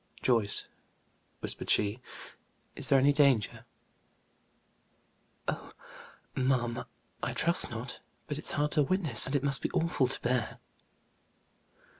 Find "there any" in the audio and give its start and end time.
2.89-3.13